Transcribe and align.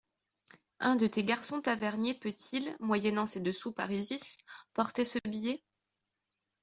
Un 0.79 0.95
de 0.95 1.05
tes 1.05 1.23
garçons 1.23 1.61
taverniers 1.61 2.15
peut-il, 2.15 2.75
moyennant 2.79 3.27
ces 3.27 3.39
deux 3.39 3.51
sous 3.51 3.71
parisis, 3.71 4.39
porter 4.73 5.05
ce 5.05 5.19
billet? 5.29 5.61